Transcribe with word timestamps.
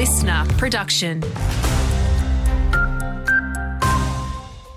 listener 0.00 0.46
production. 0.56 1.20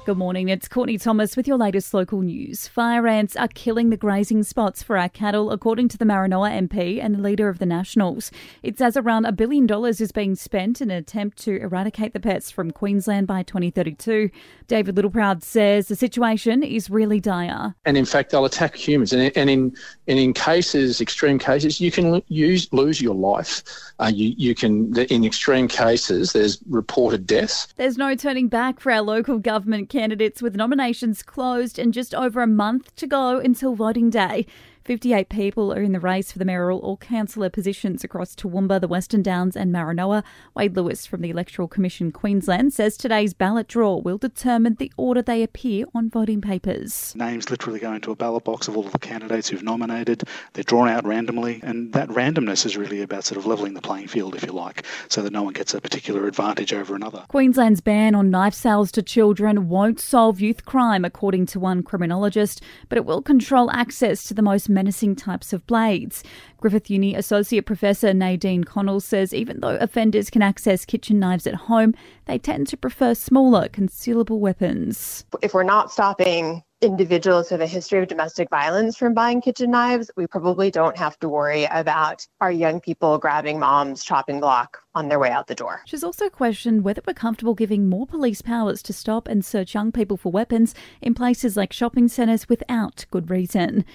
Good 0.06 0.18
morning, 0.18 0.50
it's 0.50 0.68
Courtney 0.68 0.98
Thomas 0.98 1.38
with 1.38 1.48
your 1.48 1.56
latest 1.56 1.94
local 1.94 2.20
news. 2.20 2.68
Fire 2.68 3.08
ants 3.08 3.38
are 3.38 3.48
killing 3.48 3.90
the 3.90 3.96
grazing 3.96 4.44
spots 4.44 4.84
for 4.84 4.98
our 4.98 5.08
cattle, 5.08 5.50
according 5.50 5.88
to 5.88 5.98
the 5.98 6.04
Maranoa 6.04 6.52
MP 6.68 7.02
and 7.02 7.16
the 7.16 7.22
leader 7.22 7.48
of 7.48 7.60
the 7.60 7.66
Nationals. 7.66 8.30
It 8.64 8.78
says 8.78 8.98
around 8.98 9.24
a 9.24 9.32
billion 9.32 9.66
dollars 9.66 10.02
is 10.02 10.12
being 10.12 10.36
spent 10.36 10.82
in 10.82 10.92
an 10.92 10.98
attempt 10.98 11.38
to 11.44 11.56
eradicate 11.56 12.12
the 12.12 12.20
pests 12.20 12.52
from 12.52 12.72
Queensland 12.72 13.28
by 13.28 13.44
2032. 13.44 14.30
David 14.68 14.96
Littleproud 14.96 15.42
says 15.42 15.88
the 15.88 15.96
situation 15.96 16.64
is 16.64 16.90
really 16.90 17.22
dire. 17.22 17.74
And 17.86 17.96
in 17.96 18.04
fact, 18.04 18.32
they'll 18.32 18.44
attack 18.44 18.76
humans. 18.76 19.14
And, 19.14 19.32
and 19.38 19.50
in 19.50 19.74
and 20.10 20.20
in 20.20 20.34
cases, 20.34 21.00
extreme 21.00 21.40
cases, 21.40 21.80
you 21.80 21.92
can 21.92 22.22
use, 22.28 22.68
lose 22.74 23.02
your 23.02 23.16
life. 23.16 23.64
Uh, 24.00 24.12
you, 24.14 24.34
you 24.38 24.54
can, 24.54 24.98
in 25.04 25.24
extreme 25.24 25.70
cases, 25.70 26.34
there's 26.34 26.60
reported 26.68 27.26
deaths. 27.26 27.70
There's 27.78 27.98
no 27.98 28.16
turning 28.16 28.50
back 28.50 28.82
for 28.82 28.92
our 28.92 29.02
local 29.02 29.40
government 29.40 29.93
candidates 29.94 30.42
with 30.42 30.56
nominations 30.56 31.22
closed 31.22 31.78
and 31.78 31.94
just 31.94 32.16
over 32.16 32.42
a 32.42 32.48
month 32.48 32.96
to 32.96 33.06
go 33.06 33.38
until 33.38 33.76
voting 33.76 34.10
day. 34.10 34.48
58 34.86 35.30
people 35.30 35.74
are 35.74 35.82
in 35.82 35.94
the 35.94 36.00
race 36.00 36.34
for 36.34 36.40
the 36.40 36.46
mayoral 36.46 36.80
or 36.80 36.98
councillor 36.98 37.50
positions 37.50 38.04
across 38.04 38.36
Toowoomba, 38.36 38.82
the 38.82 38.88
Western 38.88 39.24
Downs, 39.24 39.56
and 39.56 39.74
Maranoa. 39.74 40.24
Wade 40.56 40.76
Lewis 40.76 41.06
from 41.06 41.22
the 41.22 41.30
Electoral 41.30 41.70
Commission 41.70 42.12
Queensland 42.12 42.74
says 42.74 42.98
today's 42.98 43.34
ballot 43.34 43.70
draw 43.70 43.96
will 43.96 44.18
determine 44.18 44.76
the 44.76 44.92
order 44.98 45.22
they 45.22 45.42
appear 45.42 45.86
on 45.96 46.10
voting 46.10 46.42
papers. 46.42 47.16
Names 47.16 47.50
literally 47.50 47.80
go 47.80 47.94
into 47.94 48.12
a 48.12 48.16
ballot 48.16 48.44
box 48.44 48.68
of 48.68 48.76
all 48.76 48.86
of 48.86 48.92
the 48.92 49.00
candidates 49.00 49.48
who've 49.48 49.64
nominated. 49.64 50.24
They're 50.52 50.66
drawn 50.66 50.90
out 50.90 51.06
randomly, 51.06 51.62
and 51.64 51.94
that 51.94 52.10
randomness 52.10 52.66
is 52.66 52.76
really 52.76 53.02
about 53.02 53.24
sort 53.24 53.38
of 53.38 53.46
levelling 53.46 53.76
the 53.76 53.82
playing 53.82 54.08
field, 54.08 54.36
if 54.36 54.44
you 54.44 54.52
like, 54.52 54.86
so 55.08 55.22
that 55.22 55.32
no 55.32 55.44
one 55.44 55.54
gets 55.54 55.74
a 55.74 55.80
particular 55.80 56.28
advantage 56.28 56.74
over 56.74 56.94
another. 56.94 57.24
Queensland's 57.30 57.80
ban 57.80 58.16
on 58.16 58.30
knife 58.30 58.54
sales 58.54 58.92
to 58.92 59.02
children 59.02 59.70
won't 59.70 60.02
solve 60.02 60.42
youth 60.42 60.66
crime, 60.66 61.06
according 61.06 61.46
to 61.46 61.60
one 61.60 61.84
criminologist, 61.84 62.62
but 62.90 62.98
it 62.98 63.06
will 63.06 63.22
control 63.22 63.72
access 63.72 64.26
to 64.26 64.34
the 64.34 64.42
most 64.42 64.73
menacing 64.74 65.16
types 65.16 65.54
of 65.54 65.66
blades. 65.68 66.24
Griffith 66.58 66.90
Uni 66.90 67.16
Associate 67.16 67.66
Professor 67.66 68.14
Nadine 68.14 68.64
Connell 68.64 69.00
says 69.00 69.34
even 69.34 69.60
though 69.60 69.76
offenders 69.78 70.30
can 70.30 70.42
access 70.42 70.86
kitchen 70.86 71.20
knives 71.20 71.48
at 71.48 71.56
home, 71.56 71.94
they 72.26 72.38
tend 72.38 72.68
to 72.68 72.78
prefer 72.78 73.14
smaller, 73.14 73.68
concealable 73.70 74.40
weapons. 74.40 75.26
If 75.42 75.54
we're 75.54 75.64
not 75.64 75.92
stopping 75.92 76.64
individuals 76.84 77.50
with 77.50 77.62
a 77.62 77.68
history 77.68 78.00
of 78.00 78.08
domestic 78.08 78.50
violence 78.50 78.98
from 78.98 79.14
buying 79.14 79.42
kitchen 79.42 79.72
knives, 79.72 80.12
we 80.16 80.28
probably 80.28 80.70
don't 80.70 80.98
have 80.98 81.18
to 81.20 81.30
worry 81.30 81.66
about 81.72 82.28
our 82.42 82.52
young 82.52 82.80
people 82.80 83.18
grabbing 83.18 83.60
mom's 83.60 84.04
chopping 84.04 84.40
block 84.40 84.80
on 84.94 85.08
their 85.08 85.20
way 85.20 85.32
out 85.32 85.48
the 85.48 85.56
door. 85.56 85.82
She's 85.86 86.04
also 86.04 86.30
questioned 86.30 86.84
whether 86.84 87.02
we're 87.08 87.14
comfortable 87.14 87.56
giving 87.56 87.90
more 87.90 88.06
police 88.06 88.42
powers 88.42 88.84
to 88.84 88.94
stop 88.94 89.28
and 89.28 89.44
search 89.44 89.74
young 89.74 89.92
people 89.92 90.18
for 90.18 90.32
weapons 90.32 90.76
in 91.02 91.14
places 91.14 91.56
like 91.58 91.74
shopping 91.74 92.08
centres 92.08 92.50
without 92.50 93.06
good 93.10 93.30
reason. 93.30 93.86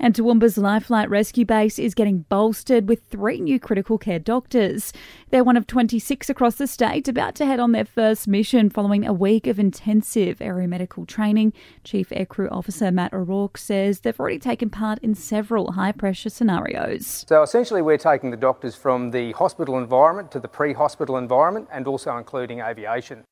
And 0.00 0.14
Toowoomba's 0.14 0.56
LifeFlight 0.56 1.08
Rescue 1.08 1.44
Base 1.44 1.78
is 1.78 1.94
getting 1.94 2.20
bolstered 2.28 2.88
with 2.88 3.02
three 3.04 3.40
new 3.40 3.58
critical 3.58 3.98
care 3.98 4.20
doctors. 4.20 4.92
They're 5.30 5.42
one 5.42 5.56
of 5.56 5.66
26 5.66 6.30
across 6.30 6.54
the 6.54 6.68
state 6.68 7.08
about 7.08 7.34
to 7.36 7.46
head 7.46 7.58
on 7.58 7.72
their 7.72 7.84
first 7.84 8.28
mission 8.28 8.70
following 8.70 9.04
a 9.04 9.12
week 9.12 9.48
of 9.48 9.58
intensive 9.58 10.38
aeromedical 10.38 11.06
training. 11.06 11.52
Chief 11.82 12.10
Aircrew 12.10 12.50
Officer 12.52 12.92
Matt 12.92 13.12
O'Rourke 13.12 13.58
says 13.58 14.00
they've 14.00 14.18
already 14.20 14.38
taken 14.38 14.70
part 14.70 15.00
in 15.00 15.14
several 15.16 15.72
high 15.72 15.92
pressure 15.92 16.30
scenarios. 16.30 17.24
So 17.28 17.42
essentially, 17.42 17.82
we're 17.82 17.98
taking 17.98 18.30
the 18.30 18.36
doctors 18.36 18.76
from 18.76 19.10
the 19.10 19.32
hospital 19.32 19.78
environment 19.78 20.30
to 20.32 20.40
the 20.40 20.48
pre 20.48 20.72
hospital 20.72 21.16
environment 21.16 21.68
and 21.72 21.88
also 21.88 22.16
including 22.16 22.60
aviation. 22.60 23.24